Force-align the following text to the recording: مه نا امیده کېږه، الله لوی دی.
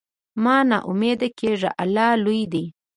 مه 0.43 0.55
نا 0.69 0.77
امیده 0.91 1.29
کېږه، 1.39 1.69
الله 1.83 2.09
لوی 2.23 2.41
دی. 2.53 2.65